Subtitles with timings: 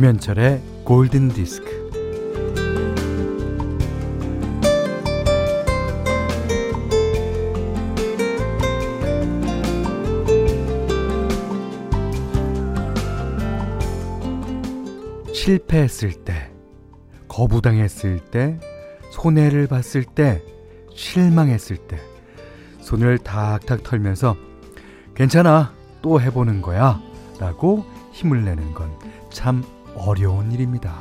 [0.00, 1.68] 김현철의 골든 디스크.
[15.34, 16.50] 실패했을 때,
[17.28, 18.58] 거부당했을 때,
[19.12, 20.42] 손해를 봤을 때,
[20.94, 21.98] 실망했을 때,
[22.80, 24.34] 손을 탁탁 털면서
[25.14, 26.98] 괜찮아, 또 해보는 거야.
[27.38, 28.90] 라고 힘을 내는 건
[29.30, 29.64] 참
[29.96, 30.94] 어려운 일입니다.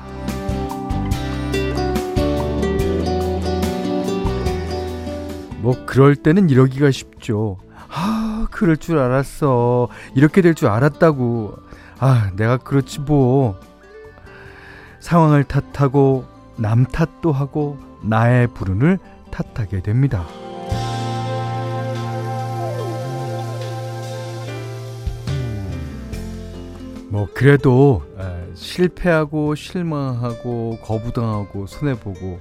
[5.61, 7.57] 뭐, 그럴 때는 이러기가 쉽죠.
[7.89, 9.89] 아, 그럴 줄 알았어.
[10.15, 11.55] 이렇게 될 줄 알았다고.
[11.99, 13.59] 아, 내가 그렇지 뭐.
[14.99, 16.25] 상황을 탓하고
[16.57, 18.99] 남 탓도 하고 나의 불운을
[19.31, 20.25] 탓하게 됩니다.
[27.09, 28.03] 뭐 그래도
[28.59, 32.39] 실패하고 실망하고 거부당하고 손해보고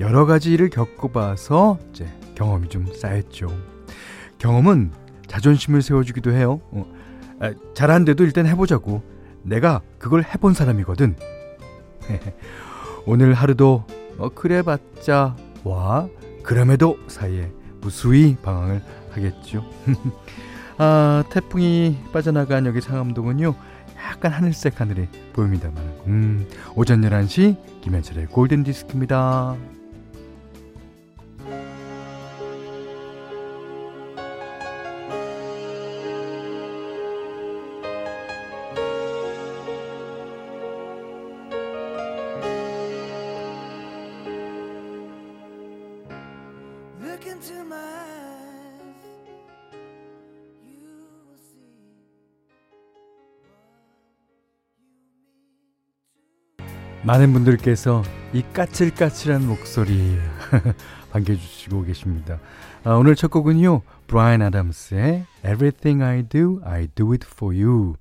[0.00, 3.48] 여러 가지 일을 겪어봐서 이제 경험이 좀 쌓였죠.
[4.38, 4.92] 경험은
[5.26, 6.60] 자존심을 세워주기도 해요.
[6.70, 6.86] 어,
[7.74, 9.02] 잘안돼도 일단 해보자고.
[9.42, 11.16] 내가 그걸 해본 사람이거든.
[13.06, 13.84] 오늘 하루도
[14.18, 16.08] 어, 그래봤자 와
[16.42, 19.64] 그럼에도 사이에 무수히 방황을 하겠죠.
[20.78, 23.54] 아 태풍이 빠져나간 여기 상암동은요
[24.04, 29.56] 약간 하늘색 하늘이 보입니다만 음, 오전 11시 김현철의 골든디스크입니다.
[57.04, 58.02] 많은 분들께서
[58.32, 60.16] 이 까칠까칠한 목소리
[61.10, 62.38] 반겨주시고 계십니다.
[62.84, 67.94] 아, 오늘 첫 곡은요, 브라이언 아담스의 Everything I Do, I Do It For You.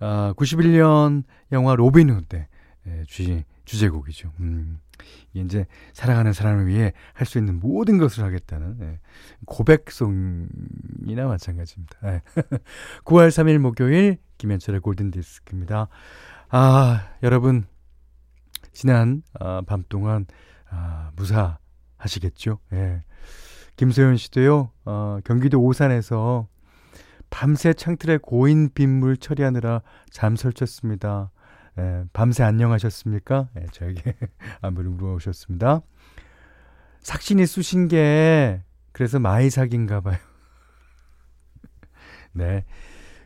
[0.00, 2.44] 아, 91년 영화 로빈 후드
[2.88, 4.32] 예, 주, 주제곡이죠.
[4.40, 4.80] 음,
[5.32, 8.98] 이제 사랑하는 사람을 위해 할 수 있는 모든 것을 하겠다는 예,
[9.46, 11.96] 고백송이나 마찬가지입니다.
[12.04, 12.22] 예.
[13.04, 15.88] 9월 3일 목요일 김현철의 골든디스크입니다.
[16.50, 17.64] 아, 여러분
[18.72, 20.26] 지난 아, 밤 동안
[20.70, 22.58] 아, 무사하셨겠죠?
[22.72, 23.02] 예.
[23.76, 26.46] 김소연 씨도요, 어, 경기도 오산에서
[27.30, 31.30] 밤새 창틀에 고인 빗물 처리하느라 잠 설쳤습니다.
[31.78, 33.48] 예, 밤새 안녕하셨습니까?
[33.58, 34.14] 예, 저에게
[34.60, 35.80] 안부를 물어오셨습니다.
[37.00, 38.62] 삭신이 쑤신 게
[38.92, 40.18] 그래서 마이삭인가 봐요.
[42.32, 42.66] 네.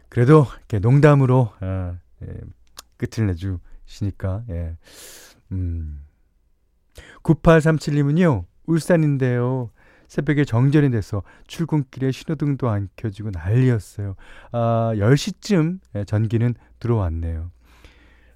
[0.08, 2.28] 그래도 이렇게 농담으로 어, 예,
[2.96, 4.76] 끝을 내주시니까 예.
[5.52, 6.00] 음.
[7.22, 9.70] 9837님은요, 울산인데요.
[10.08, 14.14] 새벽에 정전이 돼서 출근길에 신호등도 안 켜지고 난리였어요.
[14.52, 17.50] 아, 10시쯤 예, 전기는 들어왔네요.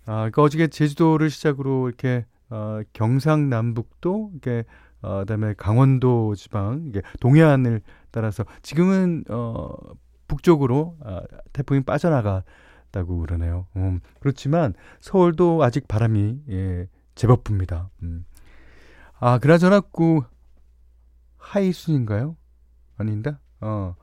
[0.06, 4.65] 아, 그러니까 어저께 제주도를 시작으로 이렇게 어, 경상남북도 이렇게
[5.03, 9.71] 어, 그다음에 강원도 지방 이게 동해안을 따라서 지금은 어,
[10.27, 11.22] 북쪽으로 아,
[11.53, 13.66] 태풍이 빠져나갔다고 그러네요.
[13.77, 16.88] 음, 그렇지만 서울도 아직 바람이 예,
[17.21, 17.91] 제법 붑니다.
[18.03, 18.25] 음.
[19.19, 20.23] 아, 그나저나 그
[21.37, 22.35] 하이순인가요?
[22.97, 23.41] 아닌다?
[23.61, 23.95] 어.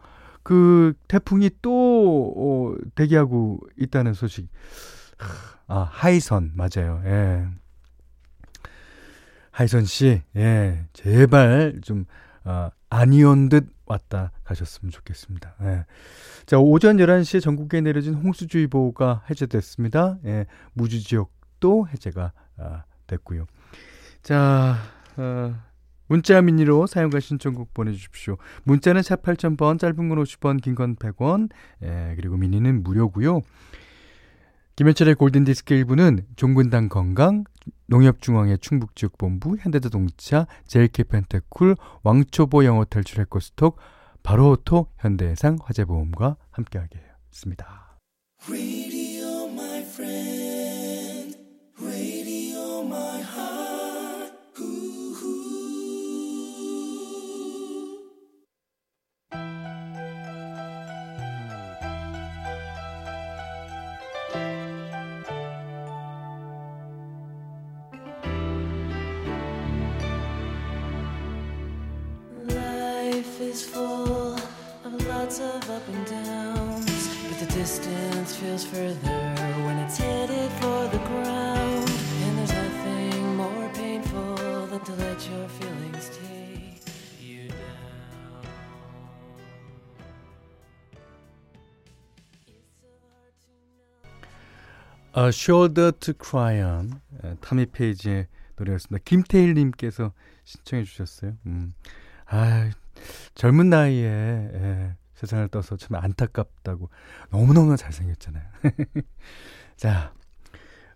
[0.44, 4.48] 그 태풍이 또 어, 대기하고 있다는 소식.
[5.66, 7.02] 아, 하이선 맞아요.
[7.06, 7.48] 예.
[9.50, 12.06] 하이선 씨, 예, 제발 좀
[12.44, 15.56] 어, 아니온 듯 왔다 가셨으면 좋겠습니다.
[15.64, 15.86] 예.
[16.46, 20.20] 자, 오전 11시에 전국에 내려진 홍수주의보가 해제됐습니다.
[20.26, 23.46] 예, 무주 지역도 해제가 아, 됐고요.
[24.22, 24.78] 자,
[25.18, 25.56] 어,
[26.08, 28.38] 문자 미니로 사용과 신청곡 보내주십시오.
[28.64, 31.50] 문자는 샵 8000번, 짧은 건 50원, 긴 건 100원,
[31.84, 33.42] 예, 그리고 미니는 무료고요.
[34.78, 37.44] 김현철의 골든디스크 1부는 종근당 건강,
[37.88, 43.78] 농협중앙회 충북지역본부, 현대자동차, 제일캐펜테쿨, 왕초보 영어탈 출 해커스톡,
[44.22, 47.98] 바로오토, 현대해상, 화재보험과 함께하겠습니다.
[75.78, 79.22] up and downs, but the distance feels further
[79.66, 81.88] when it's headed for the ground.
[82.24, 86.82] And there's nothing more painful than to let your feelings take
[87.22, 87.58] you down.
[95.14, 97.02] A Shoulder to Cry On,
[97.42, 98.26] 타미 페이지의
[98.56, 99.04] 노래였습니다.
[99.06, 100.12] 김태일님께서
[100.44, 101.38] 신청해 주셨어요.
[101.46, 101.74] 음.
[102.26, 102.72] 아,
[103.36, 106.90] 젊은 나이에 예, 세상을 떠서 참 안타깝다고
[107.32, 108.44] 너무너무 잘생겼잖아요.
[109.76, 110.14] 자,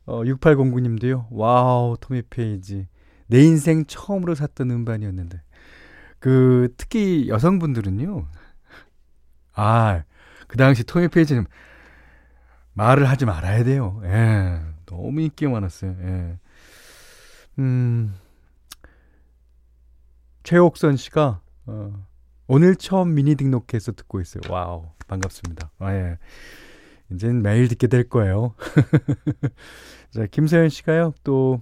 [0.06, 1.26] 어, 6809님도요.
[1.32, 2.88] Wow, 토미 페이지.
[3.26, 5.42] 내 인생 처음으로 샀던 음반이었는데.
[6.20, 8.28] 그, 특히 여성분들은요.
[9.54, 10.04] 아,
[10.48, 11.48] 그 당시 토미 페이지는
[12.74, 14.02] 말을 하지 말아야 돼요.
[14.04, 14.62] 예.
[14.86, 15.96] 너무 인기가 많았어요.
[16.00, 16.40] 예.
[17.58, 18.14] 음,
[20.44, 22.08] 최옥선 씨가, 어,
[22.54, 24.42] 오늘 처음 미니 등록해서 듣고 있어요.
[24.50, 25.72] Wow, 반갑습니다.
[25.80, 26.18] 아, 예.
[27.10, 28.56] 이젠 매일 듣게 될 거예요.
[30.12, 31.62] 자, 김서연 씨가요, 또,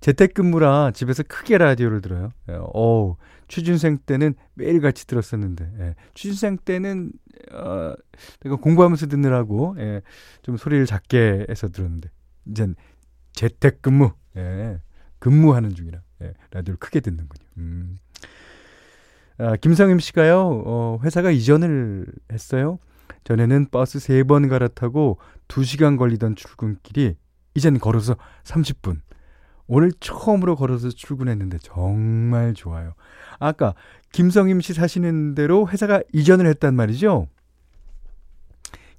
[0.00, 2.30] 재택근무라 집에서 크게 라디오를 들어요.
[2.48, 3.16] 예, 어우,
[3.48, 7.12] 취준생 때는 매일 같이 들었었는데, 예, 취준생 때는,
[7.52, 7.92] 어,
[8.40, 10.00] 내가 공부하면서 듣느라고, 예,
[10.40, 12.08] 좀 소리를 작게 해서 들었는데,
[12.46, 12.74] 이젠
[13.34, 14.80] 재택근무, 예,
[15.18, 17.46] 근무하는 중이라, 예, 라디오를 크게 듣는군요.
[17.58, 17.98] 음.
[19.42, 22.78] 아, 김성임 씨가요, 어, 회사가 이전을 했어요.
[23.24, 25.18] 전에는 버스 세 번 갈아타고
[25.48, 27.16] 2시간 걸리던 출근길이
[27.54, 29.00] 이젠 걸어서 30분.
[29.66, 32.94] 오늘 처음으로 걸어서 출근했는데 정말 좋아요.
[33.40, 33.74] 아까
[34.12, 37.26] 김성임 씨 사시는 대로 회사가 이전을 했단 말이죠.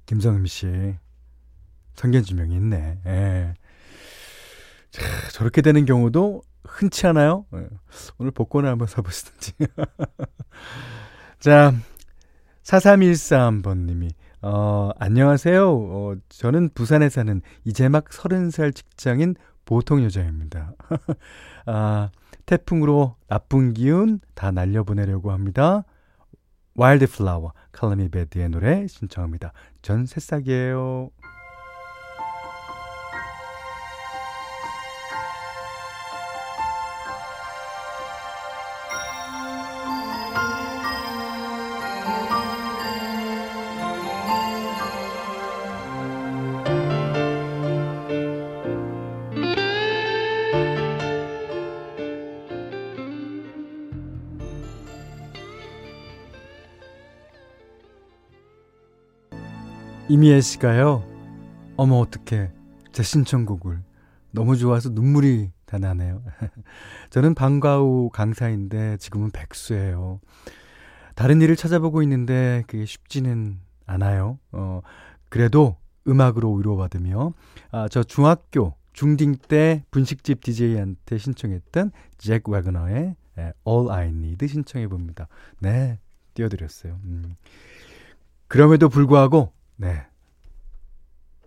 [0.06, 0.96] 김성임 씨
[1.94, 2.98] 성견지명이 있네.
[3.06, 3.54] 예.
[4.90, 5.02] 자,
[5.32, 7.46] 저렇게 되는 경우도 흔치 않아요.
[7.54, 7.68] 예.
[8.18, 9.52] 오늘 복권을 한번 사보시든지.
[11.40, 11.72] 자,
[12.62, 14.10] 4313번님이
[14.42, 15.70] 어, 안녕하세요.
[15.70, 20.74] 어, 저는 부산에 사는 이제 막 30살 직장인 보통 여자입니다.
[21.64, 22.10] 아,
[22.44, 25.84] 태풍으로 나쁜 기운 다 날려보내려고 합니다.
[26.74, 29.52] 와일드 플라워, 칼라미 베드의 노래 신청합니다.
[29.80, 31.10] 전 새싹이에요.
[60.06, 61.02] 이미애 씨가요.
[61.78, 62.52] 어머 어떡해.
[62.92, 63.82] 제 신청곡을
[64.32, 66.22] 너무 좋아서 눈물이 다 나네요.
[67.08, 70.20] 저는 방과 후 강사인데 지금은 백수예요.
[71.14, 74.38] 다른 일을 찾아보고 있는데 그게 쉽지는 않아요.
[74.52, 74.82] 어,
[75.30, 77.32] 그래도 음악으로 위로받으며
[77.70, 83.16] 아, 저 중학교 중딩 때 분식집 DJ한테 신청했던 잭 와그너의
[83.66, 85.28] All I Need 신청해 봅니다.
[85.60, 85.98] 네,
[86.34, 87.00] 띄워드렸어요.
[87.04, 87.36] 음.
[88.48, 90.06] 그럼에도 불구하고 네.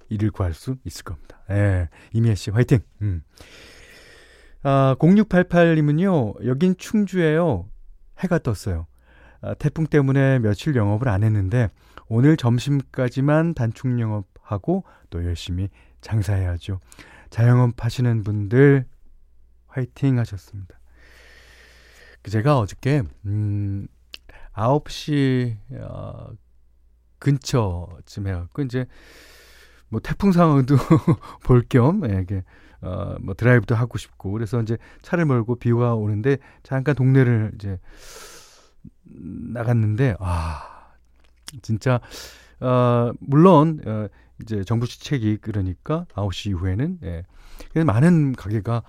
[0.10, 1.40] 이를 구할 수 있을 겁니다.
[1.50, 1.90] 예.
[2.14, 2.80] 이미애 씨, 화이팅!
[3.02, 3.24] 음.
[4.64, 7.70] 아, 0688님은요, 여긴 충주에요.
[8.20, 8.88] 해가 떴어요.
[9.42, 11.70] 아, 태풍 때문에 며칠 영업을 안 했는데,
[12.10, 15.70] 오늘 점심까지만 단축 영업하고 또 열심히
[16.02, 16.80] 장사해야죠.
[17.30, 18.86] 자영업 하시는 분들,
[19.68, 20.80] 화이팅 하셨습니다.
[22.22, 23.88] 그 제가 어저께, 음,
[24.54, 26.32] 9시, 어,
[27.20, 28.86] 근처쯤 해갖고 이제
[29.90, 30.76] 뭐 태풍 상황도
[31.44, 32.44] 볼겸 이게
[32.82, 37.80] 어뭐 드라이브도 하고 싶고 그래서 이제 차를 몰고 비가 오는데 잠깐 동네를 이제
[39.04, 40.94] 나갔는데 아
[41.62, 42.00] 진짜
[42.60, 44.08] 어 물론 어
[44.42, 47.84] 이제 정부 시책이 그러니까 9시 이후에는 예.
[47.84, 48.84] 많은 가게가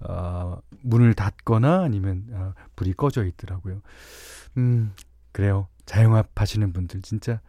[0.00, 3.80] 어 문을 닫거나 아니면 어 불이 꺼져 있더라고요.
[4.56, 4.92] 음
[5.32, 5.68] 그래요.
[5.86, 7.40] 자영업 하시는 분들 진짜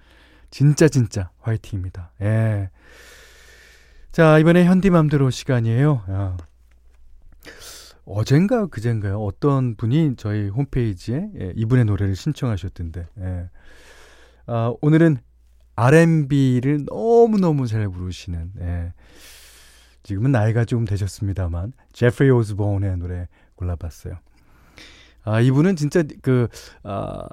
[0.53, 2.12] 진짜 진짜 화이팅입니다.
[2.22, 2.69] 예.
[4.12, 6.03] 자, 이번에 현디맘대로 시간이에요.
[6.12, 6.38] 야.
[8.05, 9.19] 어젠가 그젠가요?
[9.19, 13.07] 어떤 분이 저희 홈페이지에 예, 이분의 노래를 신청하셨던데.
[13.17, 13.50] 예.
[14.45, 15.17] 아, 오늘은
[15.75, 18.93] R&B를 너무너무 잘 부르시는 예.
[20.03, 24.19] 지금은 나이가 좀 되셨습니다만 제프리 오즈본의 노래 골라봤어요.
[25.24, 26.48] 아, 이분은 진짜 그
[26.83, 27.27] 아,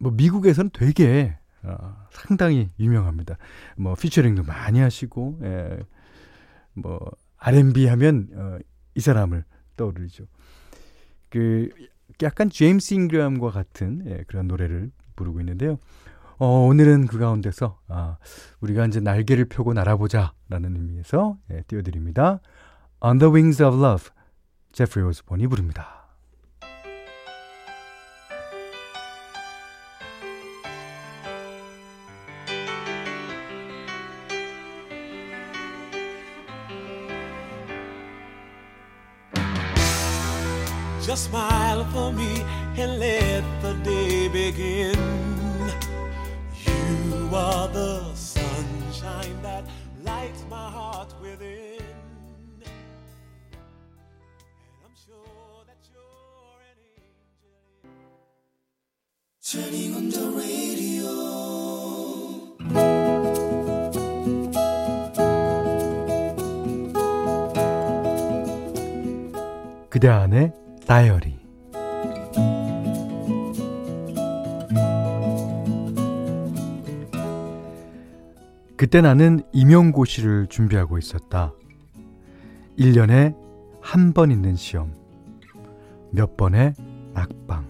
[0.00, 3.36] 뭐 미국에서는 되게 어, 상당히 유명합니다.
[3.76, 5.78] 뭐 피처링도 많이 하시고 예,
[6.74, 7.00] 뭐
[7.38, 8.58] R&B 하면 어,
[8.94, 9.44] 이 사람을
[9.76, 10.24] 떠오르죠.
[11.30, 11.68] 그
[12.22, 15.78] 약간 제임스 잉그램과 같은 예, 그런 노래를 부르고 있는데요.
[16.38, 18.18] 어, 오늘은 그 가운데서 아,
[18.60, 22.40] 우리가 이제 날개를 펴고 날아보자라는 의미에서 예, 띄워드립니다.
[23.00, 24.10] On the Wings of Love,
[24.72, 26.05] 제프리 오스본이 부릅니다.
[41.05, 42.43] Just smile for me
[42.77, 44.95] and let the day begin.
[46.65, 49.65] You are the sunshine that
[50.03, 51.81] lights my heart within.
[52.61, 52.73] And
[54.85, 57.55] I'm sure that you're an angel.
[59.41, 60.71] Turning on the radio.
[69.89, 70.53] 그대 안의
[70.86, 71.36] 다이어리
[78.76, 81.52] 그때 나는 임용고시를 준비하고 있었다.
[82.78, 83.34] 1년에
[83.80, 84.92] 한 번 있는 시험.
[86.10, 86.74] 몇 번의
[87.14, 87.66] 낙방.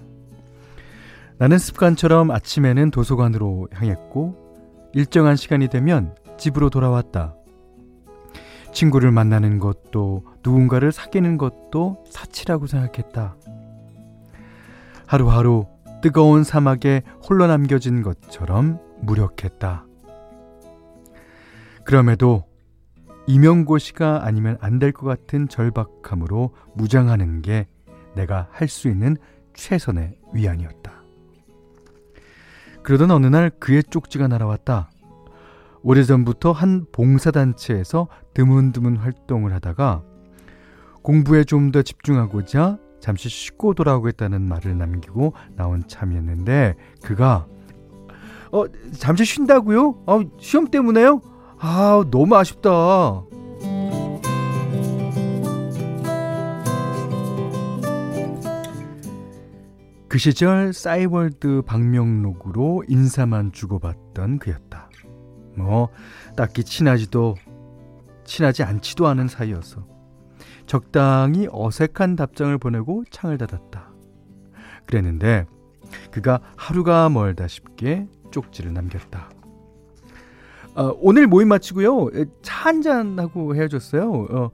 [1.38, 7.34] 나는 습관처럼 아침에는 도서관으로 향했고, 일정한 시간이 되면 집으로 돌아왔다.
[8.72, 13.34] 친구를 만나는 것도 누군가를 사귀는 것도 사치라고 생각했다.
[15.06, 15.66] 하루하루
[16.02, 19.84] 뜨거운 사막에 홀로 남겨진 것처럼 무력했다.
[21.84, 22.44] 그럼에도
[23.26, 27.66] 임용고시가 아니면 안 될 것 같은 절박함으로 무장하는 게
[28.14, 29.16] 내가 할 수 있는
[29.54, 30.92] 최선의 위안이었다.
[32.84, 34.90] 그러던 어느 날 그의 쪽지가 날아왔다.
[35.82, 40.04] 오래전부터 한 봉사단체에서 드문드문 활동을 하다가
[41.06, 47.46] 공부에 좀 더 집중하고자 잠시 쉬고 돌아오겠다는 말을 남기고 나온 참이었는데 그가
[48.50, 48.64] 어
[48.98, 50.02] 잠시 쉰다고요?
[50.06, 51.20] 아 시험 때문에요?
[51.60, 53.22] 아 너무 아쉽다.
[60.08, 64.90] 그 시절 싸이월드 방명록으로 인사만 주고받던 그였다.
[65.56, 65.88] 뭐
[66.36, 67.36] 딱히 친하지도
[68.24, 69.95] 친하지 않지도 않은 사이여서
[70.66, 73.90] 적당히 어색한 답장을 보내고 창을 닫았다.
[74.86, 75.46] 그랬는데
[76.10, 79.30] 그가 하루가 멀다 싶게 쪽지를 남겼다.
[80.74, 82.10] 어, 오늘 모임 마치고요.
[82.42, 84.12] 차 한잔 하고 헤어졌어요.
[84.12, 84.50] 어,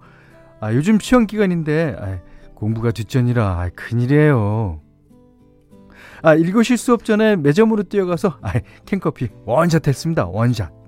[0.61, 2.19] 아, 요즘 시험 기간인데 아,
[2.55, 4.81] 공부가 뒷전이라 아, 큰일이에요.
[6.23, 8.53] 아, 읽으실 수업 전에 매점으로 뛰어가서 아,
[8.87, 10.27] 캔커피 원샷 했습니다.
[10.27, 10.82] 원샷.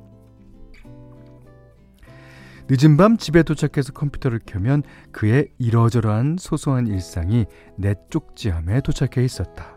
[2.69, 7.45] 늦은 밤 집에 도착해서 컴퓨터를 켜면 그의 이러저러한 소소한 일상이
[7.77, 9.77] 내 쪽지함에 도착해 있었다.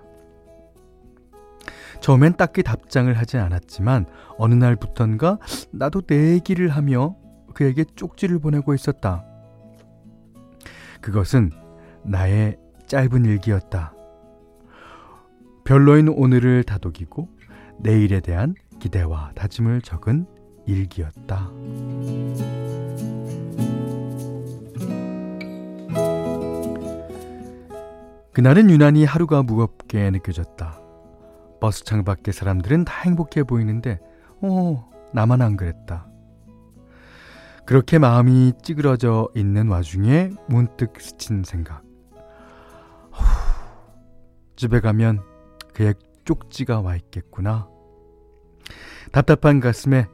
[1.99, 4.05] 처음엔 딱히 답장을 하지 않았지만
[4.37, 5.39] 어느 날부턴가
[5.71, 7.17] 나도 내 얘기를 하며
[7.53, 9.25] 그에게 쪽지를 보내고 있었다.
[11.01, 11.51] 그것은
[12.05, 13.93] 나의 짧은 일기였다.
[15.65, 17.27] 별로인 오늘을 다독이고
[17.79, 20.36] 내일에 대한 기대와 다짐을 적은
[20.67, 21.49] 일기였다.
[28.33, 30.79] 그날은 유난히 하루가 무겁게 느껴졌다.
[31.59, 33.99] 버스 창 밖의 사람들은 다 행복해 보이는데,
[34.43, 36.07] 어, 나만 안 그랬다.
[37.65, 41.81] 그렇게 마음이 찌그러져 있는 와중에 문득 스친 생각.
[43.11, 43.23] 후,
[44.55, 45.21] 집에 가면
[45.73, 47.67] 그의 쪽지가 와 있겠구나.
[49.11, 50.07] 답답한 가슴에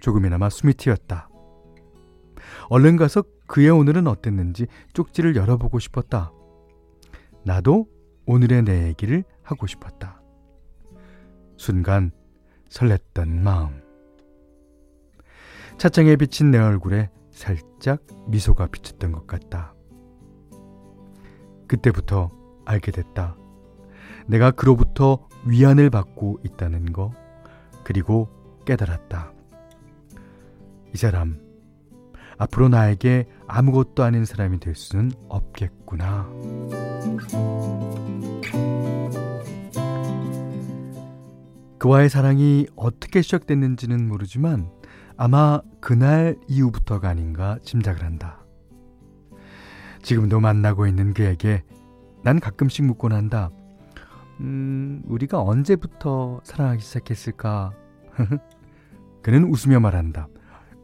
[0.00, 1.28] 조금이나마 숨이 튀었다.
[2.68, 6.32] 얼른 가서 그의 오늘은 어땠는지 쪽지를 열어보고 싶었다.
[7.44, 7.86] 나도
[8.26, 10.20] 오늘의 내 얘기를 하고 싶었다.
[11.56, 12.10] 순간
[12.68, 13.80] 설렜던 마음.
[15.78, 19.74] 차창에 비친 내 얼굴에 살짝 미소가 비쳤던 것 같다.
[21.68, 22.30] 그때부터
[22.64, 23.36] 알게 됐다.
[24.26, 27.12] 내가 그로부터 위안을 받고 있다는 거,
[27.84, 28.28] 그리고
[28.64, 29.35] 깨달았다.
[30.96, 31.38] 이 사람,
[32.38, 36.26] 앞으로 나에게 아무것도 아닌 사람이 될 수는 없겠구나.
[41.76, 44.70] 그와의 사랑이 어떻게 시작됐는지는 모르지만
[45.18, 48.42] 아마 그날 이후부터가 아닌가 짐작을 한다.
[50.00, 51.62] 지금도 만나고 있는 그에게
[52.24, 53.50] 난 가끔씩 묻곤 한다.
[54.40, 57.72] 음, 우리가 언제부터 사랑하기 시작했을까?
[59.22, 60.28] 그는 웃으며 말한다.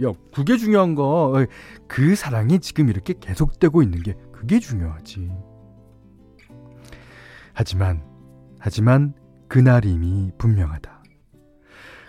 [0.02, 1.46] 야, 그게 중요한 거.
[1.86, 5.30] 그 사랑이 지금 이렇게 계속되고 있는 게 그게 중요하지.
[7.52, 8.04] 하지만,
[8.58, 9.14] 하지만
[9.48, 11.02] 그날 이미 분명하다.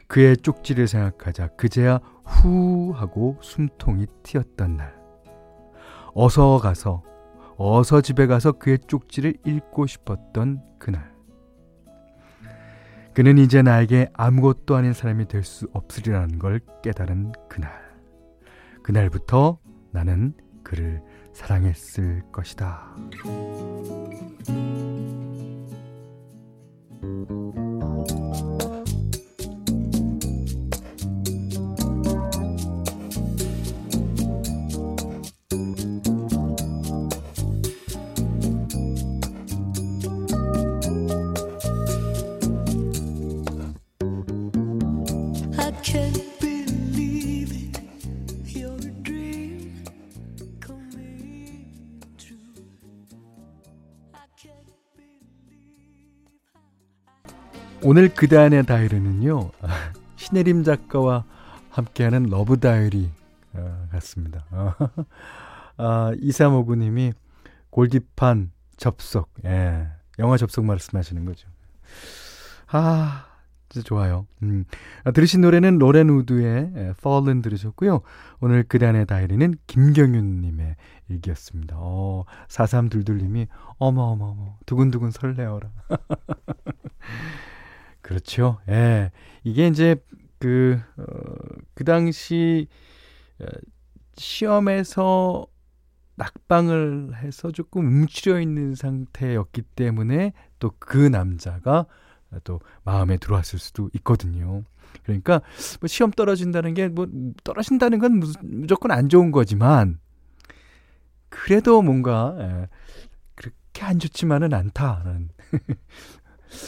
[0.07, 4.95] 그의 쪽지를 생각하자 그제야 후 하고 숨통이 튀었던 날.
[6.13, 7.03] 어서 가서,
[7.57, 11.12] 어서 집에 가서 그의 쪽지를 읽고 싶었던 그날.
[13.13, 17.71] 그는 이제 나에게 아무것도 아닌 사람이 될 수 없으리라는 걸 깨달은 그날.
[18.81, 19.59] 그날부터
[19.91, 21.01] 나는 그를
[21.33, 22.95] 사랑했을 것이다.
[57.93, 59.51] 오늘 그단의 다이어리는요
[60.15, 61.25] 신혜림 작가와
[61.69, 63.11] 함께하는 love 다이어리
[63.53, 64.45] 어, 갔습니다.
[65.77, 67.13] 아, 2359님이
[67.69, 71.47] 골디판 접속, 예, 영화 접속 말씀하시는 거죠.
[72.71, 73.27] 아,
[73.69, 74.25] 진짜 좋아요.
[74.41, 74.65] 음,
[75.03, 78.01] 아, 들으신 노래는 로렌 우드의 예, Fallen 들으셨고요.
[78.39, 80.77] 오늘 그단의 다이어리는 김경윤님의
[81.09, 81.75] 일기였습니다.
[81.77, 85.69] 어, 4322님이 어머어머어머 두근두근 설레어라.
[88.03, 88.59] 그렇죠.
[88.69, 89.11] 예.
[89.45, 89.95] 이게 이제
[90.39, 91.05] 그, 어,
[91.73, 92.67] 그 당시
[93.39, 93.45] 어,
[94.17, 95.47] 시험에서
[96.17, 101.87] 낙방을 해서 조금 움츠려 있는 상태였기 때문에 또 그 남자가
[102.45, 104.63] 또 마음에 들어왔을 수도 있거든요.
[105.03, 105.41] 그러니까
[105.81, 107.07] 뭐 시험 떨어진다는 게 뭐
[107.43, 109.99] 떨어진다는 건 무- 무조건 안 좋은 거지만
[111.29, 112.67] 그래도 뭔가 예,
[113.35, 115.29] 그렇게 안 좋지만은 않다라는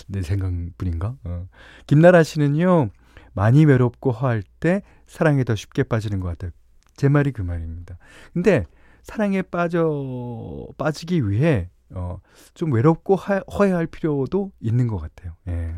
[0.07, 1.15] 내 생각뿐인가?
[1.23, 1.47] 어.
[1.87, 2.89] 김나라 씨는요,
[3.33, 6.51] 많이 외롭고 허할 때 사랑에 더 쉽게 빠지는 것 같아요.
[6.95, 7.97] 제 말이 그 말입니다.
[8.33, 8.65] 근데
[9.03, 12.19] 사랑에 빠져, 빠지기 위해, 어,
[12.53, 15.33] 좀 외롭고 하, 허해할 필요도 있는 것 같아요.
[15.47, 15.75] 예.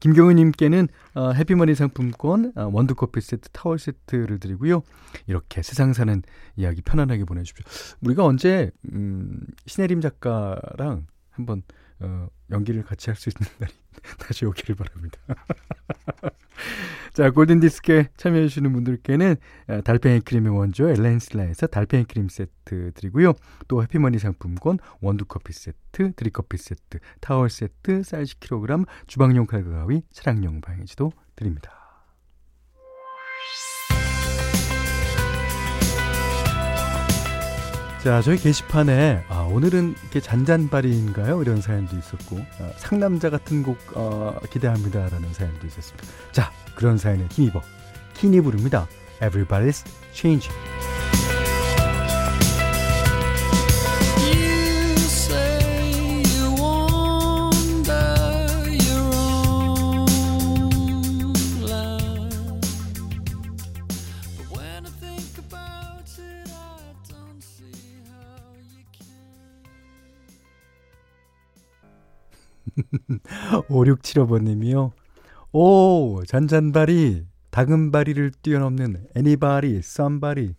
[0.00, 4.82] 김경은님께는 어, 해피머니 상품권, 어, 원두커피 세트, 타월 세트를 드리고요.
[5.26, 6.22] 이렇게 세상 사는
[6.56, 7.64] 이야기 편안하게 보내주십시오.
[8.02, 11.62] 우리가 언제 음, 신혜림 작가랑 한번
[12.00, 13.72] 어, 연기를 같이 할 수 있는 날이
[14.18, 15.18] 다시 오기를 바랍니다.
[17.12, 19.36] 자, 골든디스크에 참여해주시는 분들께는
[19.68, 23.34] 어, 달팽이 크림의 원조 엘렌슬라에서 달팽이 크림 세트 드리고요.
[23.66, 30.60] 또 해피머니 상품권, 원두커피 세트, 드립커피 세트, 타월 세트, 쌀 10kg, 주방용 칼과 가위, 차량용
[30.60, 31.77] 방해지도 드립니다.
[38.02, 41.42] 자, 저희 게시판에 아, 오늘은 이렇게 잔잔바리인가요?
[41.42, 46.06] 이런 사연도 있었고 아, 상남자 같은 곡 어, 기대합니다라는 사연도 있었습니다.
[46.30, 47.60] 자, 그런 사연에 힘입어
[48.14, 48.86] 키니 부릅니다.
[49.20, 50.56] Everybody's changing.
[73.68, 74.90] 5675번님이요.
[75.52, 80.54] 오, 잔잔바리, 다금바리를 뛰어넘는 애니바리, 썸바리.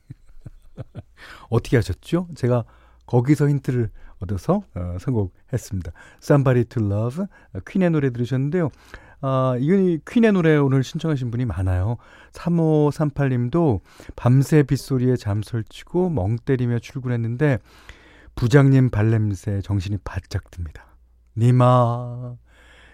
[1.49, 2.27] 어떻게 하셨죠?
[2.35, 2.63] 제가
[3.05, 5.91] 거기서 힌트를 얻어서 어, 선곡했습니다.
[6.21, 8.69] Somebody to Love, 어, 퀸의 노래 들으셨는데요.
[9.21, 11.97] 아, 이건 퀸의 노래 오늘 신청하신 분이 많아요.
[12.31, 13.81] 3538님도
[14.15, 17.59] 밤새 빗소리에 잠 설치고 멍 때리며 출근했는데
[18.35, 20.85] 부장님 발냄새 정신이 바짝 듭니다.
[21.35, 22.35] 니마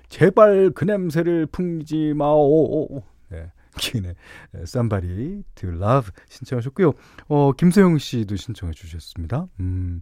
[0.09, 3.03] 제발 그 냄새를 풍기지 마오.
[3.29, 3.51] 네.
[3.77, 4.15] 퀸의
[4.55, 6.93] Somebody to Love 신청하셨고요.
[7.27, 9.47] 어, 김소영 씨도 신청해 주셨습니다.
[9.59, 10.01] 음.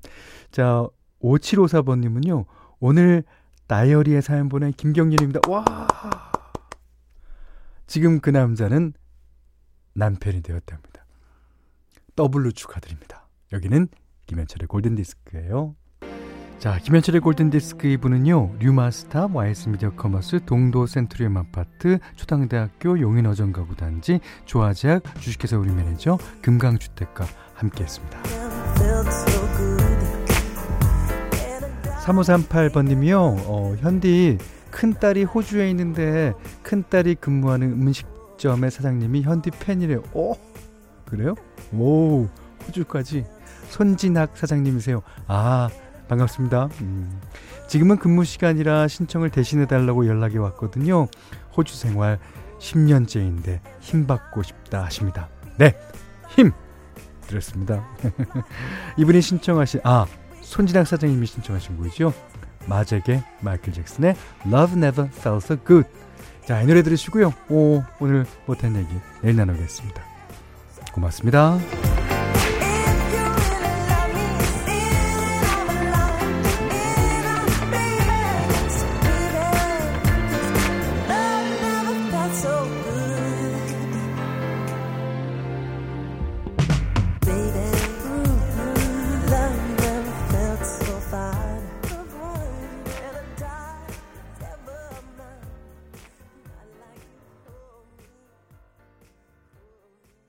[0.51, 0.85] 자,
[1.21, 2.45] 5754번 님은요,
[2.79, 3.23] 오늘
[3.67, 5.39] 다이어리에 사연 보낸 김경률입니다.
[5.49, 5.65] 와!
[7.87, 8.93] 지금 그 남자는
[9.93, 11.05] 남편이 되었답니다.
[12.15, 13.27] 더블로 축하드립니다.
[13.51, 13.87] 여기는
[14.27, 15.75] 김현철의 골든디스크예요.
[16.63, 25.57] 자, 김현철의 골든디스크 이분은요, 류마스타, 와이스 미디어 커머스, 동도 센트리움 아파트, 초당대학교 용인어정가구단지, 조화제약, 주식회사
[25.57, 28.17] 우리 매니저, 금강주택과 함께 했습니다.
[32.05, 34.37] 3538번님이요, 어, 현디,
[34.71, 40.01] 큰딸이 호주에 있는데, 큰딸이 근무하는 음식점의 사장님이 현디 팬이래요.
[40.13, 40.37] 오!
[41.03, 41.35] 그래요?
[41.73, 42.29] 오,
[42.65, 43.25] 호주까지.
[43.67, 45.01] 손진학 사장님이세요.
[45.27, 45.67] 아,
[46.07, 46.69] 반갑습니다.
[46.81, 47.21] 음,
[47.67, 51.07] 지금은 근무 시간이라 신청을 대신해 달라고 연락이 왔거든요.
[51.55, 52.19] 호주 생활
[52.59, 55.29] 10년째인데 힘 받고 싶다 하십니다.
[55.57, 55.75] 네,
[56.29, 56.51] 힘
[57.27, 57.85] 드렸습니다.
[58.97, 60.05] 이분이 신청하신 아
[60.41, 62.13] 손진학 사장님이 신청하신 곡이죠.
[62.67, 64.15] 마잭의 마이클 잭슨의
[64.47, 65.89] Love Never Felt So Good.
[66.45, 67.33] 자, 이 노래 들으시고요.
[67.49, 68.89] 오, 오늘 못한 얘기
[69.21, 70.03] 내일 나누겠습니다.
[70.93, 71.92] 고맙습니다.